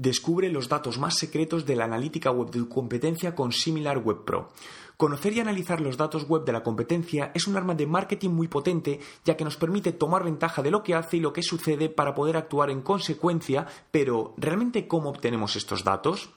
Descubre 0.00 0.48
los 0.48 0.70
datos 0.70 0.98
más 0.98 1.18
secretos 1.18 1.66
de 1.66 1.76
la 1.76 1.84
analítica 1.84 2.30
web 2.30 2.50
de 2.50 2.60
tu 2.60 2.70
competencia 2.70 3.34
con 3.34 3.52
Similar 3.52 3.98
Web 3.98 4.24
Pro. 4.24 4.48
Conocer 4.96 5.34
y 5.34 5.40
analizar 5.40 5.82
los 5.82 5.98
datos 5.98 6.26
web 6.26 6.42
de 6.46 6.52
la 6.52 6.62
competencia 6.62 7.32
es 7.34 7.46
un 7.46 7.58
arma 7.58 7.74
de 7.74 7.86
marketing 7.86 8.30
muy 8.30 8.48
potente, 8.48 8.98
ya 9.26 9.36
que 9.36 9.44
nos 9.44 9.58
permite 9.58 9.92
tomar 9.92 10.24
ventaja 10.24 10.62
de 10.62 10.70
lo 10.70 10.82
que 10.82 10.94
hace 10.94 11.18
y 11.18 11.20
lo 11.20 11.34
que 11.34 11.42
sucede 11.42 11.90
para 11.90 12.14
poder 12.14 12.38
actuar 12.38 12.70
en 12.70 12.80
consecuencia, 12.80 13.66
pero 13.90 14.32
¿realmente 14.38 14.88
cómo 14.88 15.10
obtenemos 15.10 15.54
estos 15.56 15.84
datos? 15.84 16.30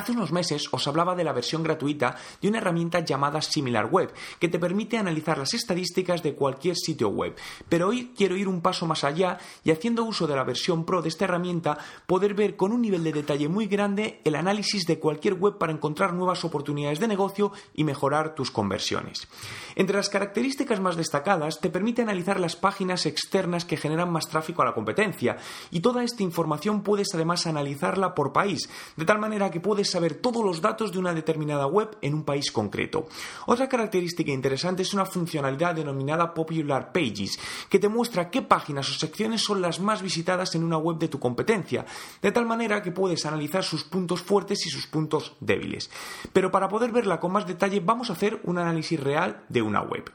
Hace 0.00 0.12
unos 0.12 0.32
meses 0.32 0.66
os 0.72 0.88
hablaba 0.88 1.14
de 1.14 1.24
la 1.24 1.34
versión 1.34 1.62
gratuita 1.62 2.16
de 2.40 2.48
una 2.48 2.56
herramienta 2.56 3.00
llamada 3.00 3.42
SimilarWeb, 3.42 4.14
que 4.38 4.48
te 4.48 4.58
permite 4.58 4.96
analizar 4.96 5.36
las 5.36 5.52
estadísticas 5.52 6.22
de 6.22 6.34
cualquier 6.34 6.74
sitio 6.74 7.10
web. 7.10 7.36
Pero 7.68 7.88
hoy 7.88 8.14
quiero 8.16 8.34
ir 8.34 8.48
un 8.48 8.62
paso 8.62 8.86
más 8.86 9.04
allá 9.04 9.36
y 9.62 9.72
haciendo 9.72 10.04
uso 10.04 10.26
de 10.26 10.34
la 10.34 10.44
versión 10.44 10.86
Pro 10.86 11.02
de 11.02 11.10
esta 11.10 11.26
herramienta, 11.26 11.76
poder 12.06 12.32
ver 12.32 12.56
con 12.56 12.72
un 12.72 12.80
nivel 12.80 13.04
de 13.04 13.12
detalle 13.12 13.50
muy 13.50 13.66
grande 13.66 14.22
el 14.24 14.36
análisis 14.36 14.86
de 14.86 14.98
cualquier 14.98 15.34
web 15.34 15.58
para 15.58 15.70
encontrar 15.70 16.14
nuevas 16.14 16.46
oportunidades 16.46 16.98
de 16.98 17.06
negocio 17.06 17.52
y 17.74 17.84
mejorar 17.84 18.34
tus 18.34 18.50
conversiones. 18.50 19.28
Entre 19.76 19.96
las 19.96 20.08
características 20.08 20.80
más 20.80 20.96
destacadas, 20.96 21.60
te 21.60 21.68
permite 21.68 22.00
analizar 22.00 22.40
las 22.40 22.56
páginas 22.56 23.04
externas 23.04 23.66
que 23.66 23.76
generan 23.76 24.10
más 24.10 24.30
tráfico 24.30 24.62
a 24.62 24.64
la 24.64 24.72
competencia, 24.72 25.36
y 25.70 25.80
toda 25.80 26.02
esta 26.04 26.22
información 26.22 26.82
puedes 26.82 27.14
además 27.14 27.46
analizarla 27.46 28.14
por 28.14 28.32
país, 28.32 28.70
de 28.96 29.04
tal 29.04 29.18
manera 29.18 29.50
que 29.50 29.60
puedes 29.60 29.89
saber 29.90 30.14
todos 30.14 30.44
los 30.44 30.60
datos 30.60 30.92
de 30.92 30.98
una 30.98 31.12
determinada 31.14 31.66
web 31.66 31.96
en 32.00 32.14
un 32.14 32.24
país 32.24 32.50
concreto. 32.50 33.08
Otra 33.46 33.68
característica 33.68 34.30
interesante 34.32 34.82
es 34.82 34.94
una 34.94 35.04
funcionalidad 35.04 35.74
denominada 35.74 36.32
Popular 36.32 36.92
Pages, 36.92 37.38
que 37.68 37.78
te 37.78 37.88
muestra 37.88 38.30
qué 38.30 38.42
páginas 38.42 38.88
o 38.90 38.92
secciones 38.94 39.42
son 39.42 39.60
las 39.60 39.80
más 39.80 40.02
visitadas 40.02 40.54
en 40.54 40.64
una 40.64 40.78
web 40.78 40.98
de 40.98 41.08
tu 41.08 41.18
competencia, 41.18 41.84
de 42.22 42.32
tal 42.32 42.46
manera 42.46 42.82
que 42.82 42.92
puedes 42.92 43.26
analizar 43.26 43.64
sus 43.64 43.84
puntos 43.84 44.22
fuertes 44.22 44.66
y 44.66 44.70
sus 44.70 44.86
puntos 44.86 45.34
débiles. 45.40 45.90
Pero 46.32 46.50
para 46.50 46.68
poder 46.68 46.92
verla 46.92 47.20
con 47.20 47.32
más 47.32 47.46
detalle 47.46 47.80
vamos 47.80 48.10
a 48.10 48.14
hacer 48.14 48.40
un 48.44 48.58
análisis 48.58 49.00
real 49.00 49.44
de 49.48 49.62
una 49.62 49.82
web. 49.82 50.10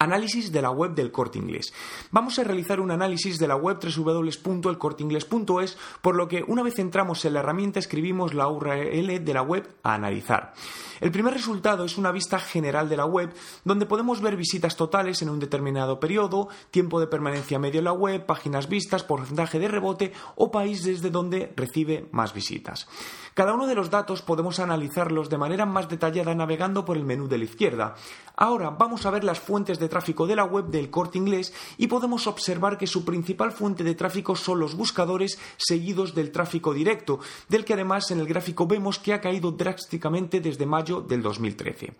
Análisis 0.00 0.52
de 0.52 0.62
la 0.62 0.70
web 0.70 0.94
del 0.94 1.10
corte 1.10 1.40
inglés. 1.40 1.74
Vamos 2.12 2.38
a 2.38 2.44
realizar 2.44 2.78
un 2.78 2.92
análisis 2.92 3.36
de 3.36 3.48
la 3.48 3.56
web 3.56 3.80
www.elcorteingles.es, 3.82 5.76
por 6.00 6.14
lo 6.14 6.28
que 6.28 6.44
una 6.46 6.62
vez 6.62 6.78
entramos 6.78 7.24
en 7.24 7.32
la 7.32 7.40
herramienta 7.40 7.80
escribimos 7.80 8.32
la 8.32 8.46
URL 8.46 9.24
de 9.24 9.34
la 9.34 9.42
web 9.42 9.68
a 9.82 9.94
analizar. 9.94 10.54
El 11.00 11.10
primer 11.10 11.34
resultado 11.34 11.84
es 11.84 11.98
una 11.98 12.12
vista 12.12 12.38
general 12.38 12.88
de 12.88 12.96
la 12.96 13.06
web, 13.06 13.34
donde 13.64 13.86
podemos 13.86 14.20
ver 14.20 14.36
visitas 14.36 14.76
totales 14.76 15.20
en 15.22 15.30
un 15.30 15.40
determinado 15.40 15.98
periodo, 15.98 16.48
tiempo 16.70 17.00
de 17.00 17.08
permanencia 17.08 17.58
medio 17.58 17.80
en 17.80 17.84
la 17.84 17.92
web, 17.92 18.24
páginas 18.24 18.68
vistas, 18.68 19.02
porcentaje 19.02 19.58
de 19.58 19.66
rebote 19.66 20.12
o 20.36 20.52
país 20.52 20.84
desde 20.84 21.10
donde 21.10 21.52
recibe 21.56 22.08
más 22.12 22.34
visitas. 22.34 22.88
Cada 23.34 23.54
uno 23.54 23.66
de 23.66 23.74
los 23.74 23.90
datos 23.90 24.22
podemos 24.22 24.58
analizarlos 24.58 25.28
de 25.28 25.38
manera 25.38 25.66
más 25.66 25.88
detallada 25.88 26.34
navegando 26.34 26.84
por 26.84 26.96
el 26.96 27.04
menú 27.04 27.28
de 27.28 27.38
la 27.38 27.44
izquierda. 27.44 27.94
Ahora 28.36 28.70
vamos 28.70 29.06
a 29.06 29.10
ver 29.10 29.22
las 29.22 29.40
fuentes 29.40 29.78
de 29.78 29.87
tráfico 29.88 30.26
de 30.26 30.36
la 30.36 30.44
web 30.44 30.66
del 30.66 30.90
corte 30.90 31.18
inglés 31.18 31.52
y 31.76 31.86
podemos 31.86 32.26
observar 32.26 32.78
que 32.78 32.86
su 32.86 33.04
principal 33.04 33.52
fuente 33.52 33.84
de 33.84 33.94
tráfico 33.94 34.36
son 34.36 34.60
los 34.60 34.74
buscadores 34.74 35.38
seguidos 35.56 36.14
del 36.14 36.30
tráfico 36.30 36.72
directo, 36.72 37.20
del 37.48 37.64
que 37.64 37.74
además 37.74 38.10
en 38.10 38.20
el 38.20 38.26
gráfico 38.26 38.66
vemos 38.66 38.98
que 38.98 39.12
ha 39.12 39.20
caído 39.20 39.52
drásticamente 39.52 40.40
desde 40.40 40.66
mayo 40.66 41.00
del 41.00 41.22
2013. 41.22 41.94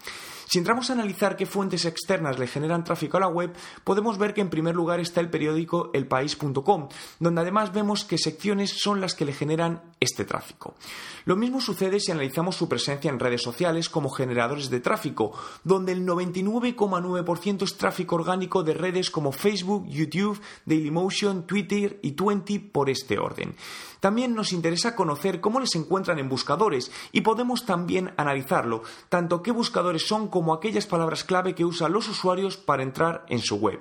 Si 0.51 0.59
entramos 0.59 0.89
a 0.89 0.95
analizar 0.95 1.37
qué 1.37 1.45
fuentes 1.45 1.85
externas 1.85 2.39
le 2.39 2.47
generan 2.47 2.83
tráfico 2.83 3.19
a 3.19 3.21
la 3.21 3.29
web, 3.29 3.55
podemos 3.85 4.17
ver 4.17 4.33
que 4.33 4.41
en 4.41 4.49
primer 4.49 4.75
lugar 4.75 4.99
está 4.99 5.21
el 5.21 5.29
periódico 5.29 5.91
elpaís.com, 5.93 6.89
donde 7.21 7.41
además 7.43 7.75
vemos 7.75 8.07
que 8.07 8.17
secciones 8.17 8.81
son 8.81 9.03
las 9.03 9.15
que 9.15 9.27
le 9.27 9.35
generan 9.35 9.83
este 10.01 10.25
tráfico. 10.25 10.75
Lo 11.27 11.37
mismo 11.37 11.61
sucede 11.61 12.01
si 12.01 12.13
analizamos 12.13 12.57
su 12.57 12.67
presencia 12.67 13.11
en 13.11 13.19
redes 13.19 13.43
sociales 13.43 13.91
como 13.91 14.09
generadores 14.09 14.71
de 14.71 14.81
tráfico, 14.81 15.33
donde 15.65 15.93
el 15.93 16.07
99,9% 16.07 17.63
es 17.65 17.77
tráfico 17.79 18.17
orgánico 18.17 18.63
de 18.63 18.75
redes 18.75 19.11
como 19.11 19.33
Facebook, 19.33 19.87
YouTube, 19.89 20.41
Dailymotion, 20.67 21.47
Twitter 21.47 21.99
y 22.03 22.13
Twenty 22.13 22.59
por 22.59 22.91
este 22.91 23.19
orden. 23.19 23.55
También 24.01 24.35
nos 24.35 24.53
interesa 24.53 24.95
conocer 24.95 25.41
cómo 25.41 25.61
les 25.61 25.75
encuentran 25.75 26.19
en 26.19 26.29
buscadores 26.29 26.93
y 27.13 27.23
podemos 27.23 27.65
también 27.65 28.13
analizarlo, 28.17 28.83
tanto 29.09 29.43
qué 29.43 29.51
buscadores 29.51 30.07
son 30.07 30.29
como 30.29 30.53
aquellas 30.53 30.87
palabras 30.87 31.25
clave 31.25 31.55
que 31.55 31.65
usan 31.65 31.93
los 31.93 32.09
usuarios 32.09 32.57
para 32.57 32.83
entrar 32.83 33.25
en 33.29 33.41
su 33.41 33.57
web. 33.57 33.81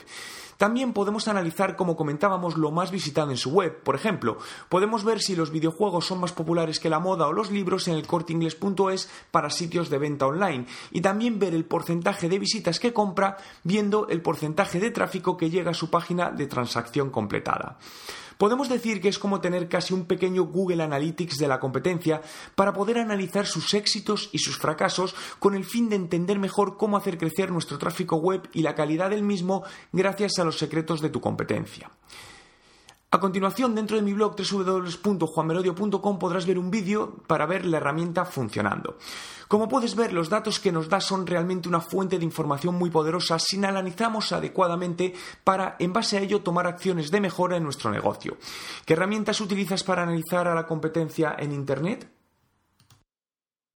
También 0.58 0.94
podemos 0.94 1.28
analizar, 1.28 1.76
como 1.76 1.96
comentábamos, 1.96 2.58
lo 2.58 2.72
más 2.72 2.92
visitado 2.92 3.32
en 3.32 3.38
su 3.38 3.52
web. 3.52 3.82
Por 3.84 3.96
ejemplo, 3.96 4.38
podemos 4.70 5.04
ver 5.04 5.22
si 5.22 5.36
los 5.36 5.52
videojuegos 5.52 6.06
son 6.06 6.20
más 6.20 6.32
populares 6.32 6.80
que 6.80 6.90
la 6.90 7.00
moda 7.00 7.28
o 7.28 7.34
los 7.34 7.52
libros 7.52 7.88
en 7.88 7.94
el 7.96 8.08
corteingles.es 8.08 9.10
para 9.32 9.50
sitios 9.50 9.90
de 9.90 10.00
venta 10.00 10.26
online. 10.26 10.66
Y 10.92 11.02
también 11.02 11.40
ver 11.40 11.54
el 11.54 11.66
porcentaje 11.66 12.28
de 12.28 12.40
visitas 12.40 12.80
que 12.80 12.94
compra 12.94 13.38
viendo 13.64 14.08
el 14.08 14.22
porcentaje 14.22 14.80
de 14.80 14.92
tráfico 14.92 15.38
que 15.38 15.50
llega 15.50 15.72
a 15.72 15.76
su 15.76 15.90
página 15.90 16.32
de 16.32 16.48
transacción 16.48 17.12
completada. 17.12 17.78
Podemos 18.38 18.70
decir 18.70 19.02
que 19.02 19.10
es 19.10 19.20
como 19.20 19.42
tener 19.42 19.68
casi 19.68 19.94
un 19.94 20.06
pequeño 20.06 20.44
Google 20.44 20.84
Analytics 20.84 21.38
de 21.38 21.48
la 21.48 21.60
competencia 21.60 22.22
para 22.56 22.74
poder 22.74 23.00
analizar 23.00 23.46
sus 23.46 23.74
éxitos 23.74 24.30
y 24.32 24.40
sus 24.40 24.58
fracasos 24.58 25.16
con 25.40 25.56
el 25.56 25.66
fin 25.66 25.90
de 25.90 25.96
entender 25.96 26.40
mejor 26.40 26.78
cómo 26.78 26.98
hacer 26.98 27.18
crecer 27.18 27.52
nuestro 27.52 27.78
tráfico 27.78 28.18
web 28.18 28.48
y 28.54 28.62
la 28.62 28.76
calidad 28.76 29.10
del 29.10 29.24
mismo 29.24 29.64
gracias 29.92 30.40
a 30.40 30.44
los 30.44 30.58
secretos 30.58 31.02
de 31.02 31.10
tu 31.10 31.22
competencia. 31.22 31.92
A 33.10 33.22
continuación, 33.22 33.74
dentro 33.74 33.96
de 33.96 34.02
mi 34.02 34.12
blog 34.12 34.36
www.juanmerodio.com 34.36 36.20
podrás 36.20 36.46
ver 36.46 36.60
un 36.60 36.70
vídeo 36.70 37.16
para 37.26 37.46
ver 37.46 37.64
la 37.66 37.78
herramienta 37.78 38.26
funcionando. 38.26 38.98
Como 39.48 39.70
puedes 39.70 39.96
ver, 39.96 40.12
los 40.12 40.28
datos 40.28 40.60
que 40.60 40.74
nos 40.74 40.90
da 40.90 41.00
son 41.00 41.26
realmente 41.26 41.70
una 41.70 41.80
fuente 41.80 42.20
de 42.20 42.26
información 42.26 42.76
muy 42.76 42.90
poderosa 42.90 43.40
si 43.40 43.64
analizamos 43.64 44.34
adecuadamente 44.34 45.14
para, 45.46 45.78
en 45.80 45.94
base 45.94 46.18
a 46.18 46.22
ello, 46.22 46.42
tomar 46.42 46.68
acciones 46.68 47.10
de 47.10 47.22
mejora 47.22 47.56
en 47.56 47.64
nuestro 47.64 47.92
negocio. 47.92 48.36
¿Qué 48.86 48.92
herramientas 48.92 49.40
utilizas 49.40 49.86
para 49.86 50.04
analizar 50.04 50.50
a 50.50 50.56
la 50.56 50.68
competencia 50.68 51.34
en 51.40 51.54
Internet? 51.54 52.17